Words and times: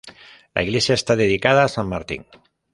La 0.55 0.63
iglesia 0.63 0.95
está 0.95 1.15
dedicada 1.15 1.63
a 1.63 1.67
san 1.67 1.87
Martín. 1.87 2.25